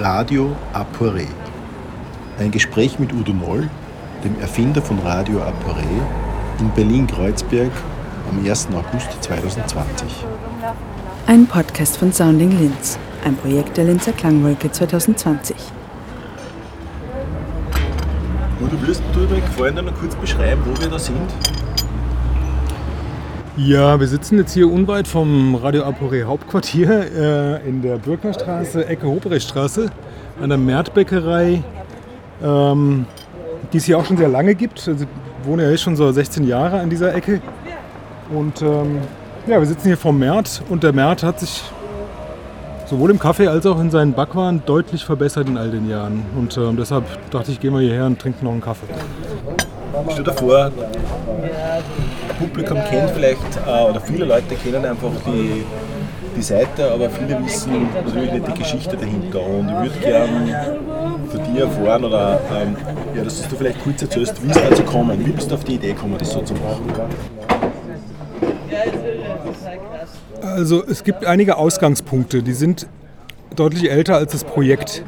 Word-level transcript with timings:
Radio 0.00 0.56
Apore. 0.72 1.26
Ein 2.38 2.50
Gespräch 2.50 2.98
mit 2.98 3.12
Udo 3.12 3.34
Noll, 3.34 3.68
dem 4.24 4.40
Erfinder 4.40 4.80
von 4.80 4.98
Radio 5.00 5.42
Apore, 5.42 5.84
in 6.58 6.70
Berlin-Kreuzberg 6.70 7.70
am 8.30 8.38
1. 8.42 8.68
August 8.68 9.22
2020. 9.22 10.24
Ein 11.26 11.46
Podcast 11.46 11.98
von 11.98 12.14
Sounding 12.14 12.58
Linz, 12.58 12.98
ein 13.26 13.36
Projekt 13.36 13.76
der 13.76 13.84
Linzer 13.84 14.12
Klangwolke 14.12 14.72
2020. 14.72 15.54
Udo, 18.62 18.80
würdest 18.80 19.02
du 19.12 19.20
mir 19.20 19.42
gefallen 19.42 19.84
noch 19.84 19.94
kurz 20.00 20.14
beschreiben, 20.14 20.62
wo 20.64 20.80
wir 20.80 20.88
da 20.88 20.98
sind? 20.98 21.30
Ja, 23.56 23.98
wir 23.98 24.06
sitzen 24.06 24.38
jetzt 24.38 24.54
hier 24.54 24.70
unweit 24.70 25.08
vom 25.08 25.56
Radio 25.56 25.82
Apore 25.82 26.22
Hauptquartier 26.22 27.60
äh, 27.60 27.68
in 27.68 27.82
der 27.82 27.98
Bürgerstraße, 27.98 28.86
Ecke 28.86 29.08
Hobrechtstraße, 29.08 29.90
an 30.40 30.48
der 30.48 30.58
Märtbäckerei, 30.58 31.62
ähm, 32.42 33.06
die 33.72 33.78
es 33.78 33.84
hier 33.84 33.98
auch 33.98 34.04
schon 34.04 34.16
sehr 34.16 34.28
lange 34.28 34.54
gibt. 34.54 34.86
Also 34.86 35.04
ich 35.04 35.48
wohne 35.48 35.64
ja 35.64 35.70
jetzt 35.70 35.82
schon 35.82 35.96
so 35.96 36.10
16 36.10 36.46
Jahre 36.46 36.78
an 36.80 36.90
dieser 36.90 37.12
Ecke. 37.12 37.42
Und 38.32 38.62
ähm, 38.62 38.98
ja, 39.48 39.58
wir 39.58 39.66
sitzen 39.66 39.88
hier 39.88 39.98
vom 39.98 40.16
Märt 40.16 40.62
und 40.68 40.84
der 40.84 40.92
Märt 40.92 41.24
hat 41.24 41.40
sich 41.40 41.64
sowohl 42.86 43.10
im 43.10 43.18
Kaffee 43.18 43.48
als 43.48 43.66
auch 43.66 43.80
in 43.80 43.90
seinen 43.90 44.12
Backwaren 44.12 44.62
deutlich 44.64 45.04
verbessert 45.04 45.48
in 45.48 45.58
all 45.58 45.72
den 45.72 45.90
Jahren. 45.90 46.24
Und 46.36 46.56
ähm, 46.56 46.76
deshalb 46.76 47.04
dachte 47.30 47.50
ich, 47.50 47.58
gehen 47.58 47.74
wir 47.74 47.80
hierher 47.80 48.06
und 48.06 48.20
trinken 48.20 48.44
noch 48.44 48.52
einen 48.52 48.60
Kaffee. 48.60 48.86
Stell 50.08 50.24
dir 50.24 50.32
vor, 50.32 50.70
Publikum 52.40 52.78
kennt 52.88 53.10
vielleicht, 53.10 53.56
äh, 53.66 53.90
oder 53.90 54.00
viele 54.00 54.24
Leute 54.24 54.54
kennen 54.54 54.84
einfach 54.84 55.10
die, 55.26 55.62
die 56.34 56.42
Seite, 56.42 56.90
aber 56.90 57.10
viele 57.10 57.44
wissen 57.44 57.86
natürlich 58.04 58.32
nicht 58.32 58.48
die 58.48 58.58
Geschichte 58.58 58.96
dahinter. 58.96 59.44
Und 59.44 59.68
ich 59.68 59.92
würde 59.92 59.98
gerne 60.00 60.78
von 61.30 61.54
dir 61.54 61.64
erfahren, 61.64 62.04
oder 62.04 62.40
ähm, 62.58 62.76
ja, 63.14 63.22
dass 63.22 63.46
du 63.46 63.56
vielleicht 63.56 63.84
kurz 63.84 64.00
erzählst, 64.00 64.42
wie 64.42 64.50
es 64.50 64.56
dazu 64.56 64.82
kommen, 64.84 65.24
wie 65.24 65.32
bist 65.32 65.50
du 65.50 65.54
auf 65.54 65.64
die 65.64 65.74
Idee 65.74 65.92
gekommen, 65.92 66.16
das 66.18 66.30
so 66.30 66.40
zu 66.40 66.54
machen? 66.54 66.90
Also 70.42 70.82
es 70.84 71.04
gibt 71.04 71.26
einige 71.26 71.58
Ausgangspunkte, 71.58 72.42
die 72.42 72.54
sind 72.54 72.86
deutlich 73.54 73.90
älter 73.90 74.16
als 74.16 74.32
das 74.32 74.44
Projekt. 74.44 75.04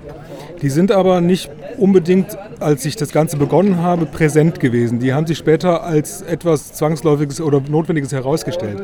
Die 0.62 0.70
sind 0.70 0.92
aber 0.92 1.20
nicht 1.20 1.50
unbedingt, 1.76 2.38
als 2.60 2.84
ich 2.84 2.94
das 2.94 3.10
Ganze 3.10 3.36
begonnen 3.36 3.78
habe, 3.78 4.06
präsent 4.06 4.60
gewesen. 4.60 5.00
Die 5.00 5.12
haben 5.12 5.26
sich 5.26 5.36
später 5.36 5.82
als 5.82 6.22
etwas 6.22 6.72
Zwangsläufiges 6.72 7.40
oder 7.40 7.60
Notwendiges 7.60 8.12
herausgestellt. 8.12 8.80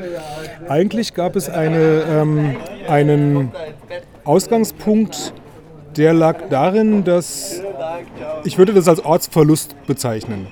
Eigentlich 0.69 1.15
gab 1.15 1.37
es 1.37 1.49
eine, 1.49 2.03
ähm, 2.11 2.57
einen 2.89 3.53
Ausgangspunkt, 4.25 5.33
der 5.97 6.15
lag 6.15 6.49
darin, 6.51 7.05
dass 7.05 7.63
ich 8.45 8.59
würde 8.59 8.73
das 8.73 8.89
als 8.89 9.05
Ortsverlust 9.05 9.75
bezeichnen. 9.87 10.49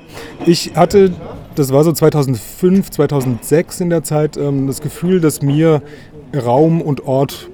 Ich 0.47 0.73
hatte, 0.77 1.13
das 1.57 1.73
war 1.73 1.83
so 1.85 1.93
2005, 1.93 2.91
2006 2.91 3.81
in 3.81 3.91
der 3.91 4.03
Zeit, 4.03 4.37
ähm, 4.37 4.67
das 4.67 4.81
Gefühl, 4.81 5.21
dass 5.21 5.43
mir 5.43 5.83
Raum 6.35 6.81
und 6.81 7.07
Ort 7.07 7.51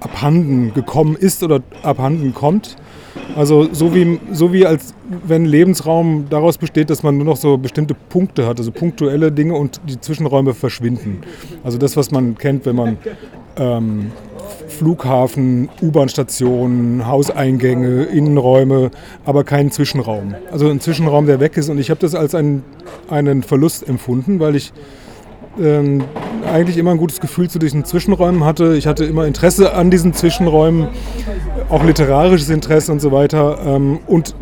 abhanden 0.00 0.72
gekommen 0.74 1.16
ist 1.16 1.42
oder 1.42 1.60
abhanden 1.82 2.34
kommt. 2.34 2.76
Also 3.36 3.68
so 3.72 3.94
wie, 3.94 4.20
so 4.32 4.52
wie 4.52 4.66
als 4.66 4.94
wenn 5.26 5.44
Lebensraum 5.44 6.26
daraus 6.28 6.58
besteht, 6.58 6.90
dass 6.90 7.02
man 7.02 7.16
nur 7.16 7.26
noch 7.26 7.36
so 7.36 7.58
bestimmte 7.58 7.94
Punkte 7.94 8.46
hat, 8.46 8.58
also 8.58 8.70
punktuelle 8.72 9.32
Dinge 9.32 9.54
und 9.54 9.80
die 9.88 10.00
Zwischenräume 10.00 10.54
verschwinden. 10.54 11.22
Also 11.64 11.78
das, 11.78 11.96
was 11.96 12.10
man 12.10 12.36
kennt, 12.36 12.66
wenn 12.66 12.76
man 12.76 12.96
ähm, 13.56 14.12
Flughafen, 14.68 15.68
U-Bahn-Stationen, 15.82 17.06
Hauseingänge, 17.06 18.04
Innenräume, 18.04 18.90
aber 19.24 19.44
keinen 19.44 19.70
Zwischenraum. 19.70 20.34
Also 20.50 20.68
ein 20.68 20.80
Zwischenraum, 20.80 21.26
der 21.26 21.40
weg 21.40 21.56
ist. 21.56 21.68
Und 21.68 21.78
ich 21.78 21.90
habe 21.90 22.00
das 22.00 22.14
als 22.14 22.34
einen, 22.34 22.62
einen 23.08 23.42
Verlust 23.42 23.88
empfunden, 23.88 24.40
weil 24.40 24.56
ich 24.56 24.72
ähm, 25.60 26.04
eigentlich 26.46 26.76
immer 26.78 26.92
ein 26.92 26.98
gutes 26.98 27.20
Gefühl 27.20 27.50
zu 27.50 27.58
diesen 27.58 27.84
Zwischenräumen 27.84 28.44
hatte. 28.44 28.76
Ich 28.76 28.86
hatte 28.86 29.04
immer 29.04 29.26
Interesse 29.26 29.74
an 29.74 29.90
diesen 29.90 30.14
Zwischenräumen, 30.14 30.88
auch 31.70 31.84
literarisches 31.84 32.50
Interesse 32.50 32.92
und 32.92 33.00
so 33.00 33.12
weiter. 33.12 33.58
Ähm, 33.64 34.00
und 34.06 34.34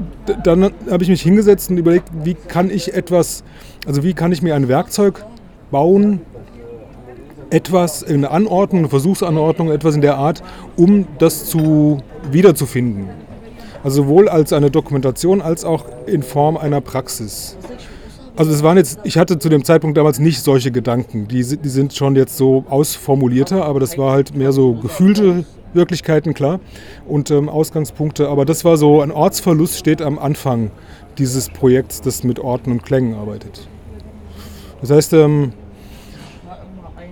dann 0.45 0.71
habe 0.91 1.03
ich 1.03 1.09
mich 1.09 1.23
hingesetzt 1.23 1.71
und 1.71 1.77
überlegt, 1.77 2.09
wie 2.25 2.35
kann 2.35 2.71
ich 2.71 2.95
etwas, 2.95 3.45
also 3.87 4.03
wie 4.03 4.15
kann 4.15 4.33
ich 4.33 4.43
mir 4.43 4.55
ein 4.55 4.69
Werkzeug 4.69 5.25
bauen, 5.71 6.21
etwas, 7.51 8.05
eine 8.05 8.31
Anordnung, 8.31 8.81
eine 8.81 8.89
Versuchsanordnung, 8.89 9.71
etwas 9.71 9.95
in 9.95 10.01
der 10.01 10.17
Art, 10.17 10.43
um 10.77 11.07
das 11.19 11.47
zu 11.47 12.03
wiederzufinden. 12.31 13.09
Also 13.85 14.03
sowohl 14.03 14.29
als 14.29 14.53
eine 14.53 14.71
Dokumentation 14.71 15.41
als 15.41 15.65
auch 15.65 15.85
in 16.07 16.23
Form 16.23 16.57
einer 16.57 16.81
Praxis. 16.81 17.57
Also 18.37 18.53
es 18.53 18.63
waren 18.63 18.77
jetzt, 18.77 19.01
ich 19.05 19.19
hatte 19.19 19.39
zu 19.39 19.49
dem 19.49 19.65
Zeitpunkt 19.65 19.97
damals 19.97 20.19
nicht 20.19 20.43
solche 20.43 20.71
Gedanken. 20.71 21.27
Die, 21.27 21.43
die 21.43 21.69
sind 21.69 21.95
schon 21.95 22.17
jetzt 22.17 22.37
so 22.37 22.65
ausformulierter, 22.69 23.65
aber 23.65 23.81
das 23.81 23.99
war 23.99 24.13
halt 24.13 24.37
mehr 24.37 24.53
so 24.53 24.75
gefühlte 24.75 25.45
Wirklichkeiten, 25.75 26.35
klar. 26.35 26.61
Und 27.07 27.31
ähm, 27.31 27.49
Ausgangspunkte. 27.49 28.29
Aber 28.29 28.45
das 28.45 28.65
war 28.65 28.77
so, 28.77 29.01
ein 29.01 29.11
Ortsverlust 29.11 29.79
steht 29.79 30.03
am 30.03 30.19
Anfang 30.19 30.71
dieses 31.19 31.51
Projekts, 31.51 32.01
das 32.01 32.25
mit 32.25 32.39
Orten 32.39 32.73
und 32.73 32.83
Klängen 32.85 33.15
arbeitet. 33.15 33.69
Das 34.81 34.91
heißt, 34.91 35.13
ähm, 35.15 35.53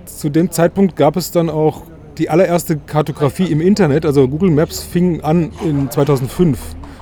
zu 0.04 0.30
dem 0.30 0.50
Zeitpunkt 0.50 0.96
gab 0.96 1.16
es 1.16 1.30
dann 1.30 1.50
auch 1.50 1.82
die 2.18 2.30
allererste 2.30 2.78
Kartografie 2.78 3.50
im 3.50 3.60
Internet, 3.60 4.06
also 4.06 4.26
Google 4.26 4.50
Maps 4.50 4.82
fing 4.82 5.20
an 5.20 5.50
in 5.64 5.90
2005. 5.90 6.58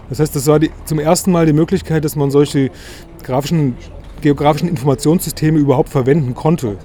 Das 0.09 0.19
heißt, 0.19 0.35
das 0.35 0.47
war 0.47 0.59
die, 0.59 0.71
zum 0.85 0.99
ersten 0.99 1.31
Mal 1.31 1.47
die 1.47 1.53
Möglichkeit, 1.53 2.05
dass 2.05 2.17
man 2.17 2.31
solche 2.31 2.71
grafischen 3.23 3.77
geografischen 4.25 4.69
Informationssysteme 4.69 5.59
überhaupt 5.59 5.91
verwenden 5.91 6.35
konnte. 6.35 6.79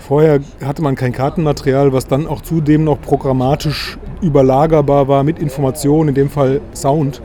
Vorher 0.00 0.40
hatte 0.64 0.82
man 0.82 0.94
kein 0.94 1.12
Kartenmaterial, 1.12 1.92
was 1.92 2.06
dann 2.06 2.26
auch 2.26 2.40
zudem 2.40 2.84
noch 2.84 3.00
programmatisch 3.00 3.98
überlagerbar 4.20 5.08
war 5.08 5.24
mit 5.24 5.38
Informationen, 5.38 6.10
in 6.10 6.14
dem 6.14 6.30
Fall 6.30 6.60
Sound. 6.74 7.22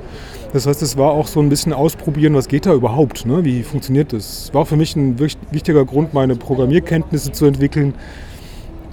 Das 0.53 0.67
heißt, 0.67 0.81
es 0.81 0.97
war 0.97 1.11
auch 1.11 1.27
so 1.27 1.39
ein 1.39 1.47
bisschen 1.47 1.71
ausprobieren, 1.71 2.33
was 2.33 2.47
geht 2.47 2.65
da 2.65 2.73
überhaupt, 2.73 3.25
ne? 3.25 3.45
wie 3.45 3.63
funktioniert 3.63 4.11
das. 4.11 4.53
War 4.53 4.65
für 4.65 4.75
mich 4.75 4.95
ein 4.95 5.17
wichtiger 5.17 5.85
Grund, 5.85 6.13
meine 6.13 6.35
Programmierkenntnisse 6.35 7.31
zu 7.31 7.45
entwickeln 7.45 7.93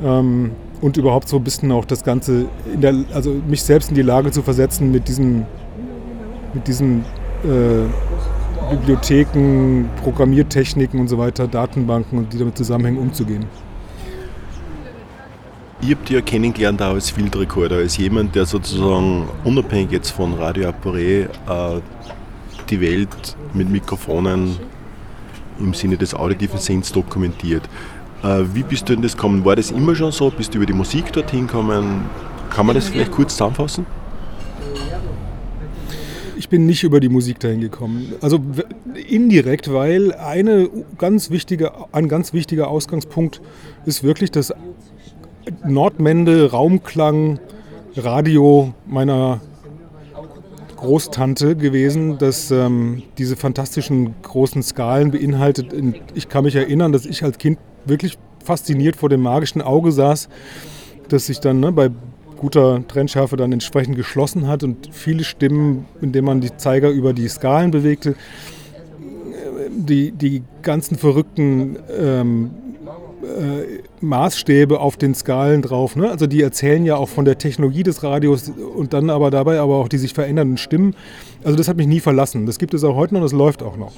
ähm, 0.03 0.53
und 0.81 0.97
überhaupt 0.97 1.29
so 1.29 1.37
ein 1.37 1.45
bisschen 1.45 1.73
auch 1.73 1.85
das 1.85 2.05
Ganze, 2.05 2.47
der, 2.75 2.95
also 3.13 3.35
mich 3.49 3.63
selbst 3.63 3.89
in 3.89 3.97
die 3.97 4.03
Lage 4.03 4.31
zu 4.31 4.43
versetzen, 4.43 4.93
mit 4.93 5.09
diesen, 5.09 5.47
mit 6.55 6.69
diesen 6.69 7.01
äh, 7.43 7.89
Bibliotheken, 8.71 9.87
Programmiertechniken 10.05 11.01
und 11.01 11.09
so 11.09 11.19
weiter, 11.19 11.49
Datenbanken 11.49 12.19
und 12.19 12.33
die 12.33 12.39
damit 12.39 12.57
zusammenhängen, 12.57 12.99
umzugehen. 12.99 13.47
Ich 15.81 15.91
habe 15.93 16.05
dich 16.05 16.11
ja 16.11 16.21
kennengelernt 16.21 16.83
auch 16.83 16.95
als 16.95 17.11
Field 17.11 17.37
Recorder, 17.37 17.77
als 17.77 17.97
jemand, 17.97 18.35
der 18.35 18.47
sozusagen 18.47 19.29
unabhängig 19.45 19.93
jetzt 19.93 20.11
von 20.11 20.35
Radio 20.35 20.69
Apparet 20.71 21.29
äh, 21.49 21.81
die 22.69 22.81
Welt 22.81 23.37
mit 23.55 23.71
Mikrofonen 23.71 24.57
im 25.61 25.75
Sinne 25.75 25.97
des 25.97 26.15
auditiven 26.15 26.59
Sinns 26.59 26.91
dokumentiert. 26.91 27.63
Äh, 28.25 28.43
wie 28.53 28.65
bist 28.65 28.89
du 28.89 28.93
in 28.95 29.03
das 29.03 29.15
gekommen? 29.17 29.45
War 29.45 29.55
das 29.55 29.71
immer 29.71 29.95
schon 29.95 30.11
so? 30.11 30.31
Bist 30.31 30.53
du 30.53 30.59
über 30.59 30.67
die 30.67 30.73
Musik 30.73 31.13
dorthin 31.13 31.47
gekommen? 31.47 32.07
Kann 32.51 32.67
man 32.67 32.75
das 32.75 32.89
vielleicht 32.89 33.13
kurz 33.13 33.33
zusammenfassen? 33.33 33.87
Ich 36.37 36.49
bin 36.49 36.67
nicht 36.67 36.83
über 36.83 36.99
die 36.99 37.09
Musik 37.09 37.39
dahin 37.39 37.61
gekommen. 37.61 38.15
Also 38.21 38.41
indirekt, 39.09 39.73
weil 39.73 40.13
eine 40.13 40.69
ganz 40.97 41.31
wichtige, 41.31 41.73
ein 41.93 42.09
ganz 42.09 42.33
wichtiger 42.33 42.69
Ausgangspunkt 42.69 43.41
ist 43.87 44.03
wirklich 44.03 44.33
das 44.33 44.53
Nordmende 45.67 46.51
Raumklang 46.51 47.39
Radio 47.97 48.73
meiner 48.87 49.41
Großtante 50.77 51.57
gewesen, 51.57 52.19
das 52.19 52.51
ähm, 52.51 53.03
diese 53.19 53.37
fantastischen 53.37 54.15
großen 54.23 54.63
Skalen 54.63 55.11
beinhaltet. 55.11 55.75
Ich 56.15 56.29
kann 56.29 56.45
mich 56.45 56.55
erinnern, 56.55 56.93
dass 56.93 57.05
ich 57.05 57.25
als 57.25 57.39
Kind 57.39 57.59
wirklich 57.85 58.17
fasziniert 58.45 58.97
vor 58.97 59.09
dem 59.09 59.21
magischen 59.21 59.61
Auge 59.61 59.91
saß, 59.91 60.29
das 61.09 61.27
sich 61.27 61.41
dann 61.41 61.61
ne, 61.61 61.73
bei 61.73 61.91
guter 62.37 62.87
Trennschärfe 62.87 63.37
dann 63.37 63.53
entsprechend 63.53 63.97
geschlossen 63.97 64.47
hat 64.47 64.63
und 64.63 64.89
viele 64.93 65.25
Stimmen, 65.25 65.87
indem 66.01 66.27
man 66.27 66.41
die 66.41 66.57
Zeiger 66.57 66.91
über 66.91 67.13
die 67.13 67.29
Skalen 67.29 67.73
bewegte, 67.73 68.15
die, 69.71 70.13
die 70.13 70.43
ganzen 70.63 70.97
verrückten 70.97 71.77
ähm, 71.99 72.51
äh, 73.23 73.83
Maßstäbe 74.01 74.81
auf 74.81 74.97
den 74.97 75.15
Skalen 75.15 75.63
drauf. 75.63 75.97
Ne? 75.97 76.11
Also 76.11 76.27
die 76.27 76.43
erzählen 76.43 76.85
ja 76.85 76.97
auch 76.97 77.09
von 77.09 77.25
der 77.25 77.39
Technologie 77.39 77.83
des 77.83 78.03
Radios 78.03 78.51
und 78.77 78.93
dann 78.93 79.11
aber 79.11 79.31
dabei 79.31 79.61
aber 79.61 79.77
auch 79.77 79.89
die 79.89 79.99
sich 79.99 80.15
verändernden 80.15 80.57
Stimmen. 80.57 80.95
Also 81.45 81.57
das 81.57 81.69
hat 81.69 81.77
mich 81.77 81.87
nie 81.87 82.01
verlassen. 82.01 82.47
Das 82.47 82.59
gibt 82.59 82.75
es 82.75 82.85
auch 82.85 82.95
heute 82.97 83.15
noch, 83.15 83.23
das 83.23 83.33
läuft 83.33 83.63
auch 83.63 83.77
noch. 83.77 83.93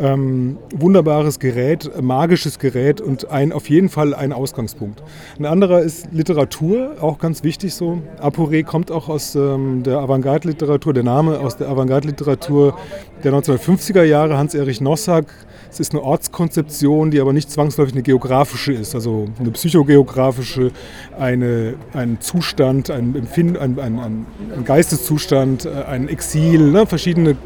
Ähm, 0.00 0.58
wunderbares 0.72 1.40
Gerät, 1.40 1.90
magisches 2.00 2.60
Gerät 2.60 3.00
und 3.00 3.30
ein, 3.30 3.52
auf 3.52 3.68
jeden 3.68 3.88
Fall 3.88 4.14
ein 4.14 4.32
Ausgangspunkt. 4.32 5.02
Ein 5.40 5.44
anderer 5.44 5.80
ist 5.80 6.12
Literatur, 6.12 6.96
auch 7.00 7.18
ganz 7.18 7.42
wichtig 7.42 7.74
so. 7.74 8.00
Apore 8.20 8.62
kommt 8.62 8.92
auch 8.92 9.08
aus 9.08 9.34
ähm, 9.34 9.82
der 9.82 9.98
Avantgarde-Literatur, 9.98 10.94
der 10.94 11.02
Name 11.02 11.40
aus 11.40 11.56
der 11.56 11.68
Avantgarde-Literatur 11.68 12.76
der 13.24 13.32
1950er 13.32 14.04
Jahre, 14.04 14.38
Hans-Erich 14.38 14.80
Nossack. 14.80 15.26
Es 15.70 15.80
ist 15.80 15.92
eine 15.92 16.02
Ortskonzeption, 16.02 17.10
die 17.10 17.20
aber 17.20 17.32
nicht 17.32 17.50
zwangsläufig 17.50 17.94
eine 17.94 18.02
geografische 18.02 18.72
ist, 18.72 18.94
also 18.94 19.28
eine 19.38 19.50
psychogeografische, 19.50 20.70
eine, 21.18 21.74
ein 21.92 22.18
Zustand, 22.20 22.90
ein, 22.90 23.14
Empfinden, 23.14 23.56
ein, 23.56 23.78
ein, 23.78 23.98
ein 23.98 24.64
Geisteszustand, 24.64 25.66
äh, 25.66 25.84
ein 25.84 26.08
Exil, 26.08 26.70
ne? 26.70 26.86
verschiedene 26.86 27.36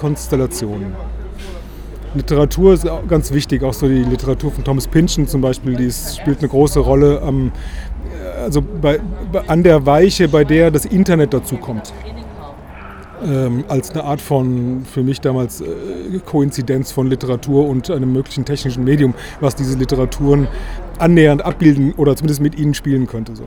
Konstellationen. 0.00 0.94
Literatur 2.14 2.72
ist 2.72 2.86
ganz 3.06 3.32
wichtig, 3.32 3.62
auch 3.62 3.74
so 3.74 3.86
die 3.86 4.02
Literatur 4.02 4.50
von 4.50 4.64
Thomas 4.64 4.88
Pynchon 4.88 5.28
zum 5.28 5.42
Beispiel, 5.42 5.76
die 5.76 5.84
ist, 5.84 6.18
spielt 6.18 6.38
eine 6.38 6.48
große 6.48 6.80
Rolle 6.80 7.20
am, 7.20 7.52
also 8.42 8.62
bei, 8.62 8.98
an 9.46 9.62
der 9.62 9.84
Weiche, 9.84 10.26
bei 10.28 10.44
der 10.44 10.70
das 10.70 10.86
Internet 10.86 11.34
dazu 11.34 11.56
kommt. 11.56 11.92
Ähm, 13.24 13.64
als 13.68 13.90
eine 13.90 14.04
Art 14.04 14.20
von, 14.20 14.82
für 14.84 15.02
mich 15.02 15.20
damals, 15.20 15.60
äh, 15.60 15.66
Koinzidenz 16.24 16.92
von 16.92 17.08
Literatur 17.08 17.66
und 17.68 17.90
einem 17.90 18.12
möglichen 18.12 18.44
technischen 18.44 18.84
Medium, 18.84 19.14
was 19.40 19.56
diese 19.56 19.76
Literaturen 19.76 20.46
annähernd 20.98 21.44
abbilden 21.44 21.94
oder 21.94 22.14
zumindest 22.14 22.40
mit 22.40 22.56
ihnen 22.58 22.74
spielen 22.74 23.06
könnte. 23.06 23.34
So. 23.34 23.44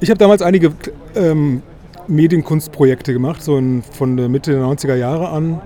Ich 0.00 0.10
habe 0.10 0.18
damals 0.18 0.42
einige 0.42 0.72
ähm, 1.16 1.62
Medienkunstprojekte 2.06 3.12
gemacht, 3.12 3.42
so 3.42 3.56
in, 3.56 3.82
von 3.82 4.16
der 4.16 4.28
Mitte 4.28 4.52
der 4.52 4.62
90er 4.62 4.94
Jahre 4.94 5.30
an 5.30 5.60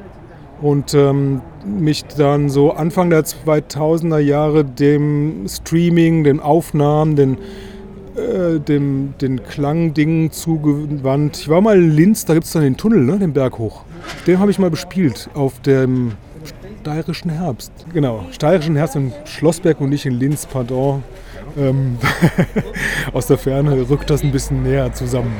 und 0.62 0.94
ähm, 0.94 1.40
mich 1.66 2.04
dann 2.04 2.48
so 2.48 2.72
Anfang 2.72 3.10
der 3.10 3.24
2000er 3.24 4.18
Jahre 4.18 4.64
dem 4.64 5.46
Streaming, 5.48 6.24
den 6.24 6.40
Aufnahmen, 6.40 7.16
den, 7.16 7.38
äh, 8.16 8.60
dem, 8.60 9.14
den 9.20 9.42
Klangdingen 9.42 10.30
zugewandt. 10.30 11.38
Ich 11.38 11.48
war 11.48 11.60
mal 11.60 11.76
in 11.76 11.90
Linz, 11.90 12.24
da 12.24 12.34
gibt 12.34 12.46
es 12.46 12.52
dann 12.52 12.62
den 12.62 12.76
Tunnel, 12.76 13.00
ne, 13.00 13.18
den 13.18 13.32
Berg 13.32 13.58
hoch. 13.58 13.82
Den 14.26 14.38
habe 14.38 14.50
ich 14.50 14.58
mal 14.58 14.70
bespielt 14.70 15.28
auf 15.34 15.60
dem 15.60 16.12
steirischen 16.80 17.30
Herbst. 17.30 17.72
Genau, 17.92 18.26
steirischen 18.30 18.76
Herbst 18.76 18.96
in 18.96 19.12
Schlossberg 19.24 19.80
und 19.80 19.88
nicht 19.90 20.06
in 20.06 20.12
Linz, 20.14 20.46
pardon. 20.46 21.02
Ähm, 21.56 21.98
aus 23.12 23.26
der 23.26 23.38
Ferne 23.38 23.88
rückt 23.88 24.10
das 24.10 24.22
ein 24.22 24.32
bisschen 24.32 24.62
näher 24.62 24.92
zusammen. 24.92 25.32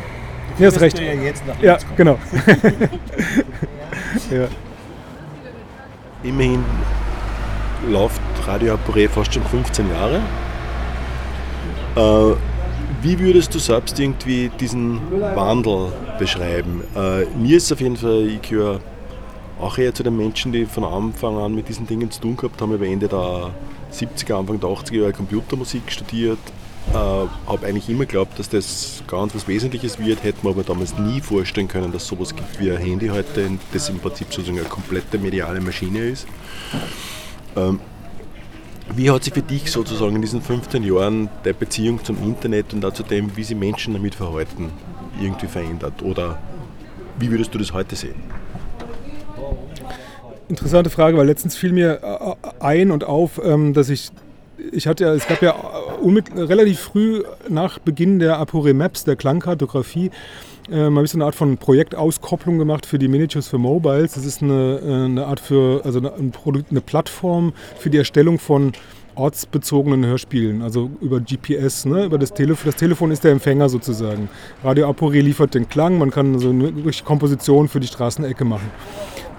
Du 0.59 0.65
hast 0.65 0.81
recht. 0.81 0.99
Ja, 0.99 1.13
jetzt 1.13 1.47
nach 1.47 1.61
ja 1.61 1.79
genau. 1.97 2.19
ja. 4.31 4.47
Immerhin 6.23 6.65
läuft 7.91 8.21
Radio 8.47 8.75
Apure 8.75 9.09
fast 9.09 9.35
schon 9.35 9.45
15 9.45 9.87
Jahre. 9.91 10.21
Äh, 11.97 12.37
wie 13.05 13.19
würdest 13.19 13.55
du 13.55 13.59
selbst 13.59 14.01
irgendwie 14.01 14.51
diesen 14.59 14.99
Wandel 15.21 15.93
beschreiben? 16.19 16.83
Äh, 16.97 17.27
mir 17.37 17.59
ist 17.59 17.71
auf 17.71 17.81
jeden 17.81 17.99
Fall, 17.99 18.27
ich 18.27 18.41
gehöre 18.49 18.81
auch 19.61 19.77
eher 19.77 19.95
zu 19.95 20.03
den 20.03 20.17
Menschen, 20.17 20.53
die 20.53 20.65
von 20.65 20.85
Anfang 20.85 21.37
an 21.37 21.55
mit 21.55 21.69
diesen 21.69 21.87
Dingen 21.87 22.11
zu 22.11 22.23
tun 22.23 22.35
gehabt 22.35 22.61
haben. 22.63 22.71
Ich 22.71 22.79
habe 22.79 22.89
Ende 22.89 23.09
der 23.09 23.51
70er, 23.93 24.39
Anfang 24.39 24.59
der 24.59 24.71
80er 24.71 25.01
Jahre 25.01 25.13
Computermusik 25.13 25.93
studiert. 25.93 26.39
Äh, 26.93 26.95
habe 26.95 27.67
eigentlich 27.67 27.91
immer 27.91 28.07
geglaubt, 28.07 28.39
dass 28.39 28.49
das 28.49 29.03
ganz 29.07 29.35
was 29.35 29.47
Wesentliches 29.47 29.99
wird. 29.99 30.25
Hätte 30.25 30.39
man 30.43 30.55
aber 30.55 30.63
damals 30.63 30.97
nie 30.99 31.21
vorstellen 31.21 31.69
können, 31.69 31.93
dass 31.93 32.07
sowas 32.07 32.35
gibt 32.35 32.59
wie 32.59 32.71
ein 32.71 32.79
Handy 32.79 33.09
heute, 33.09 33.51
das 33.75 33.91
im 33.91 33.99
Prinzip 33.99 34.33
sozusagen 34.33 34.59
eine 34.59 34.69
komplette 34.69 35.19
mediale 35.19 35.61
Maschine 35.61 35.99
ist. 35.99 36.27
Ähm, 37.55 37.81
wie 38.95 39.11
hat 39.11 39.25
sich 39.25 39.33
für 39.33 39.43
dich 39.43 39.71
sozusagen 39.71 40.17
in 40.17 40.23
diesen 40.23 40.43
15 40.43 40.83
Jahren 40.83 41.29
der 41.45 41.53
Beziehung 41.53 42.03
zum 42.05 42.23
Internet 42.23 42.73
und 42.75 42.85
auch 42.85 42.93
zu 42.93 43.03
dem, 43.03 43.37
wie 43.37 43.45
sich 43.45 43.57
Menschen 43.57 43.95
damit 43.95 44.15
verhalten, 44.15 44.71
irgendwie 45.21 45.47
verändert? 45.47 46.03
Oder 46.03 46.39
wie 47.19 47.31
würdest 47.31 47.55
du 47.55 47.59
das 47.59 47.73
heute 47.73 47.97
sehen? 47.97 48.17
Interessante 50.49 50.91
Frage, 50.91 51.17
weil 51.17 51.27
letztens 51.27 51.57
fiel 51.57 51.73
mir 51.73 52.01
äh, 52.03 52.49
ein 52.61 52.91
und 52.91 53.05
auf, 53.05 53.41
ähm, 53.43 53.73
dass 53.73 53.89
ich, 53.89 54.11
ich 54.73 54.87
hatte 54.87 55.05
ja, 55.05 55.15
es 55.15 55.27
gab 55.27 55.41
ja 55.41 55.55
relativ 56.37 56.81
früh 56.81 57.23
nach 57.49 57.79
Beginn 57.79 58.19
der 58.19 58.39
Apore 58.39 58.75
Maps, 58.75 59.05
der 59.05 59.17
Klangkartografie, 59.17 60.11
ähm, 60.71 60.97
habe 60.97 61.05
ich 61.05 61.11
so 61.11 61.19
eine 61.19 61.27
Art 61.27 61.35
von 61.35 61.59
Projektauskopplung 61.59 62.59
gemacht 62.59 62.87
für 62.87 62.99
die 62.99 63.09
Miniatures 63.09 63.49
für 63.49 63.59
Mobiles. 63.59 64.15
Das 64.15 64.25
ist 64.25 64.43
eine, 64.43 64.81
äh, 64.83 65.05
eine 65.05 65.27
Art 65.27 65.41
für, 65.41 65.83
also 65.85 65.99
eine, 65.99 66.13
eine 66.71 66.81
Plattform 66.81 67.53
für 67.79 67.91
die 67.91 67.99
Erstellung 67.99 68.39
von 68.39 68.73
ortsbezogenen 69.17 70.05
Hörspielen, 70.05 70.63
also 70.63 70.91
über 71.01 71.21
GPS, 71.21 71.85
ne? 71.85 72.07
über 72.07 72.19
das 72.19 72.33
Telefon. 72.33 72.67
Das 72.67 72.77
Telefon 72.77 73.11
ist 73.11 73.25
der 73.25 73.33
Empfänger 73.33 73.69
sozusagen. 73.69 74.29
Radio 74.63 74.89
Apore 74.89 75.21
liefert 75.21 75.55
den 75.55 75.69
Klang, 75.69 75.99
man 75.99 76.11
kann 76.11 76.39
so 76.39 76.51
eine 76.51 76.73
Komposition 77.05 77.69
für 77.69 77.81
die 77.81 77.87
Straßenecke 77.87 78.45
machen. 78.45 78.71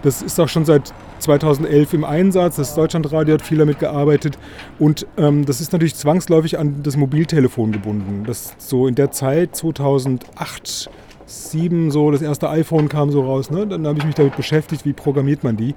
Das 0.06 0.22
ist 0.22 0.40
auch 0.40 0.48
schon 0.48 0.63
seit 0.63 0.94
2011 1.19 1.94
im 1.94 2.04
Einsatz. 2.06 2.56
Das 2.56 2.75
Deutschlandradio 2.75 3.34
hat 3.34 3.42
viel 3.42 3.57
damit 3.57 3.80
gearbeitet. 3.80 4.38
Und 4.80 5.06
ähm, 5.18 5.46
das 5.46 5.60
ist 5.60 5.74
natürlich 5.74 5.96
zwangsläufig 5.96 6.60
an 6.60 6.84
das 6.84 6.96
Mobiltelefon 6.96 7.72
gebunden. 7.72 8.24
Das 8.25 8.54
so 8.60 8.88
in 8.88 8.96
der 8.96 9.12
Zeit 9.12 9.56
2008 9.56 10.90
2007 11.25 11.92
so 11.92 12.12
das 12.12 12.22
erste 12.22 12.50
iPhone 12.50 12.90
kam 12.90 13.12
so 13.12 13.24
raus. 13.24 13.50
Ne? 13.50 13.66
Dann 13.68 13.86
habe 13.88 13.98
ich 14.00 14.06
mich 14.06 14.16
damit 14.16 14.36
beschäftigt, 14.36 14.86
wie 14.86 14.94
programmiert 14.94 15.44
man 15.44 15.57
die. 15.57 15.75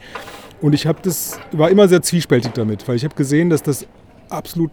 Und 0.60 0.74
ich 0.74 0.86
habe 0.86 0.98
das 1.02 1.40
war 1.52 1.70
immer 1.70 1.88
sehr 1.88 2.02
zwiespältig 2.02 2.52
damit, 2.52 2.86
weil 2.88 2.96
ich 2.96 3.04
habe 3.04 3.14
gesehen, 3.14 3.48
dass 3.48 3.62
das 3.62 3.86
absolut, 4.28 4.70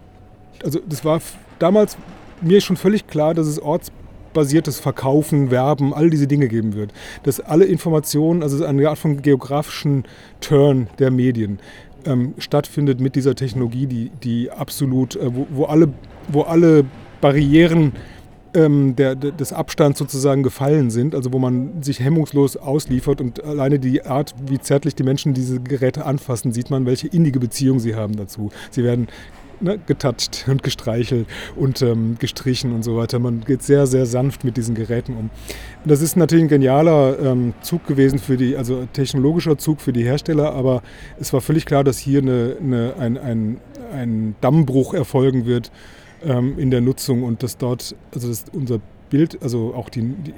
also 0.62 0.80
das 0.86 1.04
war 1.04 1.20
damals 1.58 1.96
mir 2.40 2.60
schon 2.60 2.76
völlig 2.76 3.06
klar, 3.06 3.34
dass 3.34 3.46
es 3.46 3.60
orts 3.60 3.90
basiertes 4.36 4.78
Verkaufen, 4.78 5.50
Werben, 5.50 5.92
all 5.92 6.10
diese 6.10 6.26
Dinge 6.28 6.46
geben 6.46 6.74
wird. 6.74 6.92
Dass 7.24 7.40
alle 7.40 7.64
Informationen, 7.64 8.42
also 8.42 8.64
eine 8.64 8.88
Art 8.88 8.98
von 8.98 9.22
geografischen 9.22 10.04
Turn 10.40 10.88
der 10.98 11.10
Medien 11.10 11.58
ähm, 12.04 12.34
stattfindet 12.38 13.00
mit 13.00 13.16
dieser 13.16 13.34
Technologie, 13.34 13.86
die, 13.86 14.10
die 14.22 14.50
absolut, 14.50 15.16
äh, 15.16 15.34
wo, 15.34 15.46
wo, 15.50 15.64
alle, 15.64 15.88
wo 16.28 16.42
alle 16.42 16.84
Barrieren 17.20 17.92
ähm, 18.54 18.94
der, 18.94 19.14
des 19.14 19.52
Abstands 19.52 19.98
sozusagen 19.98 20.42
gefallen 20.42 20.90
sind, 20.90 21.14
also 21.14 21.32
wo 21.32 21.38
man 21.38 21.82
sich 21.82 22.00
hemmungslos 22.00 22.56
ausliefert 22.56 23.20
und 23.20 23.42
alleine 23.42 23.78
die 23.78 24.04
Art, 24.04 24.34
wie 24.46 24.58
zärtlich 24.58 24.94
die 24.94 25.02
Menschen 25.02 25.34
diese 25.34 25.60
Geräte 25.60 26.04
anfassen, 26.04 26.52
sieht 26.52 26.70
man, 26.70 26.86
welche 26.86 27.08
innige 27.08 27.40
Beziehung 27.40 27.80
sie 27.80 27.94
haben 27.94 28.16
dazu. 28.16 28.50
Sie 28.70 28.84
werden 28.84 29.08
ne, 29.60 29.78
getatscht 29.86 30.44
und 30.48 30.62
gestreichelt 30.62 31.26
und 31.54 31.82
ähm, 31.82 32.16
gestrichen 32.18 32.72
und 32.72 32.82
so 32.82 32.96
weiter. 32.96 33.18
Man 33.18 33.42
geht 33.42 33.62
sehr, 33.62 33.86
sehr 33.86 34.06
sanft 34.06 34.44
mit 34.44 34.56
diesen 34.56 34.74
Geräten 34.74 35.16
um. 35.16 35.30
Das 35.84 36.00
ist 36.00 36.16
natürlich 36.16 36.44
ein 36.44 36.48
genialer 36.48 37.18
ähm, 37.20 37.54
Zug 37.62 37.86
gewesen 37.86 38.18
für 38.18 38.36
die, 38.36 38.56
also 38.56 38.86
technologischer 38.92 39.58
Zug 39.58 39.80
für 39.80 39.92
die 39.92 40.04
Hersteller, 40.04 40.52
aber 40.52 40.82
es 41.20 41.32
war 41.32 41.40
völlig 41.40 41.66
klar, 41.66 41.84
dass 41.84 41.98
hier 41.98 42.22
eine, 42.22 42.56
eine, 42.60 42.94
ein, 42.98 43.18
ein, 43.18 43.60
ein 43.92 44.36
Dammbruch 44.40 44.94
erfolgen 44.94 45.46
wird 45.46 45.70
ähm, 46.24 46.58
in 46.58 46.70
der 46.70 46.80
Nutzung 46.80 47.22
und 47.22 47.42
dass 47.42 47.56
dort, 47.58 47.94
also 48.14 48.28
das, 48.28 48.44
unser 48.52 48.80
Bild, 49.10 49.42
also 49.42 49.74
auch 49.74 49.88
die, 49.88 50.02
die, 50.02 50.34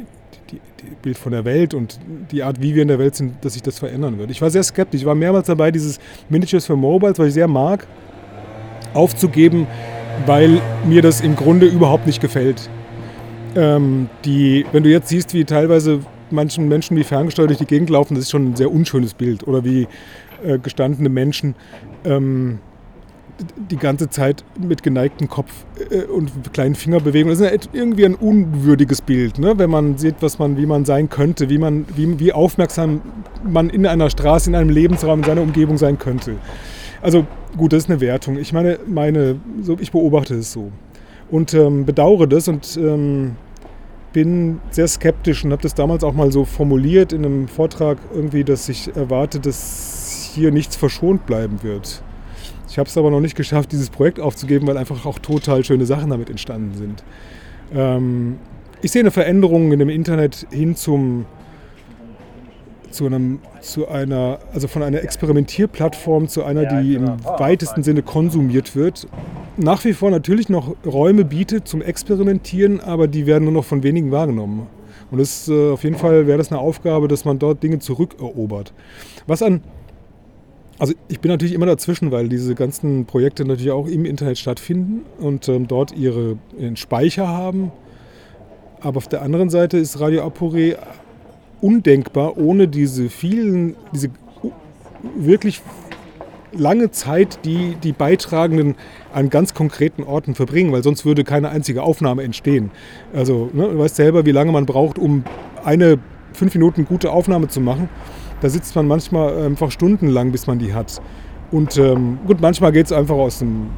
die, 0.50 0.60
die, 0.80 0.94
Bild 1.02 1.18
von 1.18 1.32
der 1.32 1.44
Welt 1.44 1.74
und 1.74 1.98
die 2.30 2.42
Art, 2.42 2.60
wie 2.60 2.74
wir 2.74 2.82
in 2.82 2.88
der 2.88 2.98
Welt 2.98 3.14
sind, 3.14 3.44
dass 3.44 3.54
sich 3.54 3.62
das 3.62 3.78
verändern 3.78 4.18
wird. 4.18 4.30
Ich 4.30 4.40
war 4.40 4.50
sehr 4.50 4.62
skeptisch. 4.62 5.00
Ich 5.00 5.06
war 5.06 5.14
mehrmals 5.14 5.46
dabei, 5.46 5.70
dieses 5.70 5.98
Miniatures 6.28 6.66
für 6.66 6.76
Mobiles, 6.76 7.18
was 7.18 7.28
ich 7.28 7.34
sehr 7.34 7.48
mag, 7.48 7.86
aufzugeben, 8.98 9.66
weil 10.26 10.60
mir 10.86 11.02
das 11.02 11.20
im 11.20 11.36
Grunde 11.36 11.66
überhaupt 11.66 12.06
nicht 12.06 12.20
gefällt. 12.20 12.68
Ähm, 13.56 14.08
die, 14.24 14.66
wenn 14.72 14.82
du 14.82 14.90
jetzt 14.90 15.08
siehst, 15.08 15.32
wie 15.34 15.44
teilweise 15.44 16.00
manchen 16.30 16.68
Menschen 16.68 16.96
wie 16.96 17.04
ferngesteuert 17.04 17.50
durch 17.50 17.58
die 17.58 17.66
Gegend 17.66 17.90
laufen, 17.90 18.14
das 18.14 18.24
ist 18.24 18.30
schon 18.30 18.50
ein 18.50 18.56
sehr 18.56 18.70
unschönes 18.70 19.14
Bild. 19.14 19.46
Oder 19.46 19.64
wie 19.64 19.86
äh, 20.44 20.58
gestandene 20.58 21.08
Menschen 21.08 21.54
ähm, 22.04 22.58
die 23.70 23.76
ganze 23.76 24.08
Zeit 24.10 24.44
mit 24.60 24.82
geneigtem 24.82 25.28
Kopf 25.28 25.50
äh, 25.90 26.02
und 26.02 26.30
kleinen 26.52 26.74
Fingerbewegungen. 26.74 27.38
Das 27.38 27.52
ist 27.52 27.70
irgendwie 27.72 28.04
ein 28.04 28.14
unwürdiges 28.14 29.00
Bild, 29.02 29.38
ne? 29.38 29.58
wenn 29.58 29.70
man 29.70 29.96
sieht, 29.98 30.16
was 30.20 30.38
man, 30.38 30.56
wie 30.56 30.66
man 30.66 30.84
sein 30.84 31.08
könnte, 31.08 31.48
wie, 31.48 31.58
man, 31.58 31.86
wie, 31.94 32.18
wie 32.18 32.32
aufmerksam 32.32 33.00
man 33.44 33.70
in 33.70 33.86
einer 33.86 34.10
Straße, 34.10 34.50
in 34.50 34.56
einem 34.56 34.70
Lebensraum, 34.70 35.20
in 35.20 35.24
seiner 35.24 35.42
Umgebung 35.42 35.78
sein 35.78 35.98
könnte. 35.98 36.36
Also 37.00 37.26
gut, 37.56 37.72
das 37.72 37.84
ist 37.84 37.90
eine 37.90 38.00
Wertung. 38.00 38.38
Ich 38.38 38.52
meine, 38.52 38.78
meine 38.86 39.36
so, 39.62 39.76
ich 39.80 39.92
beobachte 39.92 40.34
es 40.34 40.52
so 40.52 40.72
und 41.30 41.54
ähm, 41.54 41.84
bedauere 41.84 42.26
das 42.26 42.48
und 42.48 42.76
ähm, 42.76 43.36
bin 44.12 44.60
sehr 44.70 44.88
skeptisch 44.88 45.44
und 45.44 45.52
habe 45.52 45.62
das 45.62 45.74
damals 45.74 46.02
auch 46.02 46.14
mal 46.14 46.32
so 46.32 46.44
formuliert 46.44 47.12
in 47.12 47.24
einem 47.24 47.48
Vortrag 47.48 47.98
irgendwie, 48.14 48.42
dass 48.42 48.68
ich 48.68 48.94
erwarte, 48.96 49.38
dass 49.38 50.30
hier 50.34 50.50
nichts 50.50 50.76
verschont 50.76 51.26
bleiben 51.26 51.62
wird. 51.62 52.02
Ich 52.68 52.78
habe 52.78 52.88
es 52.88 52.96
aber 52.96 53.10
noch 53.10 53.20
nicht 53.20 53.36
geschafft, 53.36 53.72
dieses 53.72 53.90
Projekt 53.90 54.20
aufzugeben, 54.20 54.66
weil 54.66 54.76
einfach 54.76 55.04
auch 55.06 55.18
total 55.18 55.64
schöne 55.64 55.86
Sachen 55.86 56.10
damit 56.10 56.30
entstanden 56.30 56.74
sind. 56.74 57.04
Ähm, 57.74 58.38
ich 58.82 58.92
sehe 58.92 59.00
eine 59.00 59.10
Veränderung 59.10 59.72
in 59.72 59.78
dem 59.78 59.88
Internet 59.88 60.46
hin 60.50 60.76
zum 60.76 61.26
zu, 62.90 63.06
einem, 63.06 63.40
zu 63.60 63.88
einer, 63.88 64.38
also 64.52 64.68
von 64.68 64.82
einer 64.82 65.02
Experimentierplattform 65.02 66.28
zu 66.28 66.44
einer, 66.44 66.66
die 66.66 66.94
im 66.94 67.08
weitesten 67.38 67.82
Sinne 67.82 68.02
konsumiert 68.02 68.76
wird. 68.76 69.06
Nach 69.56 69.84
wie 69.84 69.92
vor 69.92 70.10
natürlich 70.10 70.48
noch 70.48 70.74
Räume 70.86 71.24
bietet 71.24 71.66
zum 71.68 71.82
Experimentieren, 71.82 72.80
aber 72.80 73.08
die 73.08 73.26
werden 73.26 73.44
nur 73.44 73.52
noch 73.52 73.64
von 73.64 73.82
wenigen 73.82 74.10
wahrgenommen. 74.10 74.66
Und 75.10 75.18
das, 75.18 75.48
äh, 75.48 75.70
auf 75.70 75.84
jeden 75.84 75.96
Fall 75.96 76.26
wäre 76.26 76.38
das 76.38 76.52
eine 76.52 76.60
Aufgabe, 76.60 77.08
dass 77.08 77.24
man 77.24 77.38
dort 77.38 77.62
Dinge 77.62 77.78
zurückerobert. 77.78 78.72
Was 79.26 79.42
an 79.42 79.62
also 80.78 80.94
ich 81.08 81.18
bin 81.18 81.30
natürlich 81.30 81.54
immer 81.54 81.66
dazwischen, 81.66 82.12
weil 82.12 82.28
diese 82.28 82.54
ganzen 82.54 83.04
Projekte 83.04 83.44
natürlich 83.44 83.72
auch 83.72 83.88
im 83.88 84.04
Internet 84.04 84.38
stattfinden 84.38 85.02
und 85.18 85.48
ähm, 85.48 85.66
dort 85.66 85.92
ihre, 85.96 86.38
ihren 86.56 86.76
Speicher 86.76 87.26
haben. 87.26 87.72
Aber 88.80 88.98
auf 88.98 89.08
der 89.08 89.22
anderen 89.22 89.50
Seite 89.50 89.76
ist 89.76 89.98
Radio 89.98 90.24
Apore 90.24 90.76
undenkbar 91.60 92.36
ohne 92.36 92.68
diese 92.68 93.08
vielen, 93.08 93.76
diese 93.92 94.10
wirklich 95.16 95.62
lange 96.52 96.90
Zeit, 96.90 97.44
die 97.44 97.76
die 97.82 97.92
Beitragenden 97.92 98.74
an 99.12 99.30
ganz 99.30 99.54
konkreten 99.54 100.02
Orten 100.02 100.34
verbringen, 100.34 100.72
weil 100.72 100.82
sonst 100.82 101.04
würde 101.04 101.24
keine 101.24 101.50
einzige 101.50 101.82
Aufnahme 101.82 102.22
entstehen. 102.22 102.70
Also 103.14 103.50
ne, 103.52 103.68
du 103.68 103.78
weißt 103.78 103.96
selber, 103.96 104.26
wie 104.26 104.32
lange 104.32 104.52
man 104.52 104.66
braucht, 104.66 104.98
um 104.98 105.24
eine 105.64 105.98
fünf 106.32 106.54
Minuten 106.54 106.84
gute 106.84 107.10
Aufnahme 107.10 107.48
zu 107.48 107.60
machen. 107.60 107.88
Da 108.40 108.48
sitzt 108.48 108.76
man 108.76 108.86
manchmal 108.86 109.46
einfach 109.46 109.70
stundenlang, 109.70 110.30
bis 110.30 110.46
man 110.46 110.58
die 110.58 110.72
hat. 110.72 111.02
Und 111.50 111.76
ähm, 111.76 112.18
gut, 112.26 112.40
manchmal 112.40 112.72
geht 112.72 112.86
es 112.86 112.92
einfach 112.92 113.16
aus, 113.16 113.40
dem, 113.40 113.70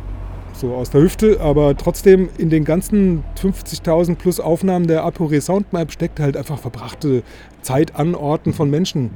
so 0.53 0.75
aus 0.75 0.91
der 0.91 1.01
Hüfte, 1.01 1.41
aber 1.41 1.77
trotzdem 1.77 2.29
in 2.37 2.51
den 2.51 2.65
ganzen 2.65 3.25
50.000 3.41 4.17
plus 4.17 4.41
Aufnahmen 4.41 4.87
der 4.87 5.05
Apore 5.05 5.41
Soundmap 5.41 5.93
steckt 5.93 6.21
halt 6.21 6.37
einfach 6.37 6.59
verbrachte 6.59 7.23
Zeit 7.63 7.97
an 7.97 8.15
Orten 8.15 8.53
von 8.53 8.71
Menschen 8.71 9.11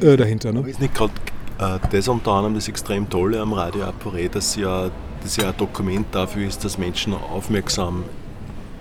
äh, 0.00 0.16
dahinter. 0.16 0.52
Ne? 0.52 0.68
Ist 0.68 0.80
nicht 0.80 0.94
gerade 0.94 1.12
äh, 1.58 1.78
das 1.90 2.08
unter 2.08 2.32
anderem 2.32 2.54
das 2.54 2.68
extrem 2.68 3.08
Tolle 3.08 3.40
am 3.40 3.52
Radio 3.52 3.84
Apore, 3.84 4.28
dass 4.28 4.56
ja, 4.56 4.90
das 5.22 5.36
ja 5.36 5.50
ein 5.50 5.56
Dokument 5.56 6.06
dafür 6.12 6.46
ist, 6.46 6.64
dass 6.64 6.78
Menschen 6.78 7.14
aufmerksam 7.14 8.04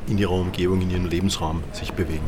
in 0.08 0.18
ihrer 0.18 0.32
Umgebung, 0.32 0.82
in 0.82 0.90
ihrem 0.90 1.06
Lebensraum 1.06 1.64
sich 1.72 1.94
bewegen. 1.94 2.26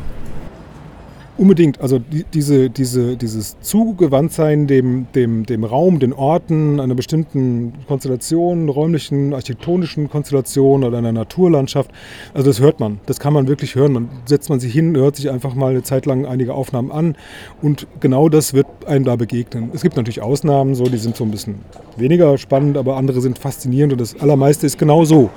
Unbedingt, 1.36 1.80
also 1.80 1.98
die, 1.98 2.24
diese, 2.32 2.70
diese, 2.70 3.16
dieses 3.16 3.58
Zugewandtsein 3.60 4.68
dem, 4.68 5.08
dem, 5.16 5.44
dem 5.44 5.64
Raum, 5.64 5.98
den 5.98 6.12
Orten, 6.12 6.78
einer 6.78 6.94
bestimmten 6.94 7.72
Konstellation, 7.88 8.68
räumlichen, 8.68 9.34
architektonischen 9.34 10.08
Konstellation 10.08 10.84
oder 10.84 10.98
einer 10.98 11.10
Naturlandschaft, 11.10 11.90
also 12.34 12.48
das 12.48 12.60
hört 12.60 12.78
man, 12.78 13.00
das 13.06 13.18
kann 13.18 13.32
man 13.32 13.48
wirklich 13.48 13.74
hören. 13.74 13.92
Man 13.94 14.08
setzt 14.26 14.48
man 14.48 14.60
sich 14.60 14.72
hin, 14.72 14.96
hört 14.96 15.16
sich 15.16 15.28
einfach 15.28 15.56
mal 15.56 15.70
eine 15.70 15.82
Zeit 15.82 16.06
lang 16.06 16.24
einige 16.24 16.54
Aufnahmen 16.54 16.92
an 16.92 17.16
und 17.60 17.88
genau 17.98 18.28
das 18.28 18.54
wird 18.54 18.68
einem 18.86 19.04
da 19.04 19.16
begegnen. 19.16 19.70
Es 19.74 19.82
gibt 19.82 19.96
natürlich 19.96 20.22
Ausnahmen, 20.22 20.76
so, 20.76 20.84
die 20.84 20.98
sind 20.98 21.16
so 21.16 21.24
ein 21.24 21.32
bisschen 21.32 21.56
weniger 21.96 22.38
spannend, 22.38 22.76
aber 22.76 22.96
andere 22.96 23.20
sind 23.20 23.40
faszinierend 23.40 23.92
und 23.92 24.00
das 24.00 24.20
Allermeiste 24.20 24.66
ist 24.66 24.78
genau 24.78 25.04
so. 25.04 25.30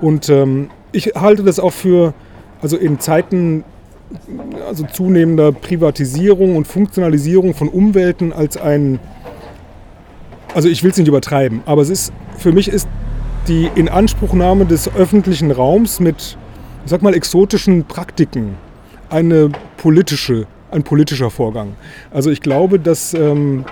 Und 0.00 0.28
ähm, 0.30 0.70
ich 0.90 1.12
halte 1.14 1.44
das 1.44 1.60
auch 1.60 1.72
für, 1.72 2.12
also 2.60 2.76
in 2.76 2.98
Zeiten 2.98 3.62
also 4.66 4.84
zunehmender 4.86 5.52
Privatisierung 5.52 6.56
und 6.56 6.66
Funktionalisierung 6.66 7.54
von 7.54 7.68
Umwelten 7.68 8.32
als 8.32 8.56
ein, 8.56 9.00
also 10.54 10.68
ich 10.68 10.82
will 10.82 10.90
es 10.90 10.98
nicht 10.98 11.08
übertreiben, 11.08 11.62
aber 11.66 11.82
es 11.82 11.90
ist, 11.90 12.12
für 12.36 12.52
mich 12.52 12.68
ist 12.68 12.88
die 13.48 13.70
Inanspruchnahme 13.74 14.66
des 14.66 14.94
öffentlichen 14.94 15.50
Raums 15.50 16.00
mit, 16.00 16.36
ich 16.84 16.90
sag 16.90 17.02
mal, 17.02 17.14
exotischen 17.14 17.84
Praktiken 17.84 18.56
eine 19.10 19.50
politische, 19.78 20.46
ein 20.70 20.82
politischer 20.82 21.30
Vorgang. 21.30 21.74
Also 22.10 22.30
ich 22.30 22.40
glaube, 22.40 22.78
dass 22.78 23.14
ähm, 23.14 23.64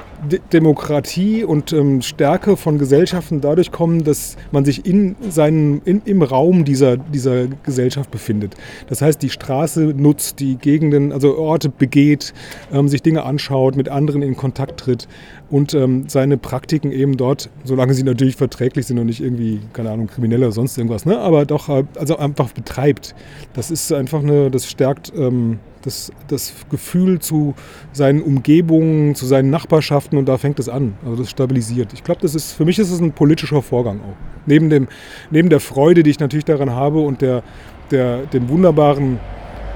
Demokratie 0.52 1.44
und 1.44 1.72
ähm, 1.72 2.02
Stärke 2.02 2.56
von 2.56 2.78
Gesellschaften 2.78 3.40
dadurch 3.40 3.72
kommen, 3.72 4.04
dass 4.04 4.36
man 4.52 4.64
sich 4.64 4.86
in 4.86 5.16
seinen, 5.28 5.82
in, 5.84 6.02
im 6.04 6.22
Raum 6.22 6.64
dieser, 6.64 6.96
dieser 6.96 7.46
Gesellschaft 7.64 8.10
befindet. 8.10 8.54
Das 8.88 9.02
heißt, 9.02 9.22
die 9.22 9.30
Straße 9.30 9.94
nutzt, 9.96 10.40
die 10.40 10.56
Gegenden, 10.56 11.12
also 11.12 11.36
Orte 11.38 11.68
begeht, 11.68 12.32
ähm, 12.72 12.88
sich 12.88 13.02
Dinge 13.02 13.24
anschaut, 13.24 13.76
mit 13.76 13.88
anderen 13.88 14.22
in 14.22 14.36
Kontakt 14.36 14.80
tritt 14.80 15.08
und 15.50 15.74
ähm, 15.74 16.04
seine 16.08 16.36
Praktiken 16.36 16.92
eben 16.92 17.16
dort, 17.16 17.50
solange 17.64 17.94
sie 17.94 18.02
natürlich 18.02 18.36
verträglich 18.36 18.86
sind 18.86 18.98
und 18.98 19.06
nicht 19.06 19.20
irgendwie, 19.20 19.60
keine 19.72 19.90
Ahnung, 19.90 20.08
kriminell 20.08 20.40
oder 20.40 20.52
sonst 20.52 20.76
irgendwas, 20.76 21.04
ne? 21.04 21.18
aber 21.18 21.44
doch 21.44 21.68
äh, 21.68 21.84
also 21.98 22.16
einfach 22.16 22.52
betreibt. 22.52 23.14
Das 23.54 23.70
ist 23.70 23.92
einfach 23.92 24.22
eine, 24.22 24.50
das 24.50 24.68
stärkt 24.68 25.12
ähm, 25.16 25.58
das, 25.86 26.12
das 26.28 26.52
Gefühl 26.70 27.20
zu 27.20 27.54
seinen 27.92 28.20
Umgebungen, 28.20 29.14
zu 29.14 29.24
seinen 29.24 29.50
Nachbarschaften 29.50 30.18
und 30.18 30.26
da 30.26 30.36
fängt 30.36 30.58
es 30.58 30.68
an. 30.68 30.94
Also 31.04 31.22
das 31.22 31.30
stabilisiert. 31.30 31.92
Ich 31.94 32.04
glaube, 32.04 32.20
das 32.20 32.34
ist 32.34 32.52
für 32.52 32.64
mich 32.64 32.78
ist 32.78 32.90
es 32.90 33.00
ein 33.00 33.12
politischer 33.12 33.62
Vorgang 33.62 34.00
auch. 34.00 34.16
Neben, 34.44 34.68
dem, 34.68 34.88
neben 35.30 35.48
der 35.48 35.60
Freude, 35.60 36.02
die 36.02 36.10
ich 36.10 36.20
natürlich 36.20 36.44
daran 36.44 36.70
habe 36.70 37.00
und 37.00 37.22
der, 37.22 37.42
der, 37.90 38.26
dem 38.26 38.48
wunderbaren 38.48 39.18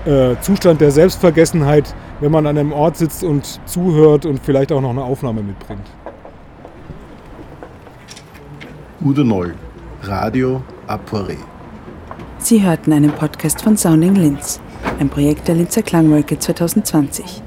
äh, 0.05 0.35
Zustand 0.41 0.81
der 0.81 0.91
Selbstvergessenheit, 0.91 1.95
wenn 2.21 2.33
man 2.33 2.47
an 2.47 2.59
einem 2.59 2.73
Ort 2.73 2.97
sitzt 2.97 3.23
und 3.23 3.61
zuhört 3.67 4.27
und 4.27 4.41
vielleicht 4.43 4.73
auch 4.73 4.81
noch 4.81 4.91
eine 4.91 5.05
Aufnahme 5.05 5.43
mitbringt. 5.43 5.87
Udo 9.03 9.25
Noll, 9.25 9.55
Radio 10.03 10.63
Apore. 10.87 11.37
Sie 12.39 12.63
hörten 12.63 12.93
einen 12.93 13.13
Podcast 13.13 13.63
von 13.63 13.77
Sounding 13.77 14.15
Linz, 14.15 14.61
ein 15.01 15.09
Projekt 15.09 15.49
der 15.49 15.55
Linzer 15.55 15.83
Klangwolke 15.83 16.39
2020. 16.39 17.43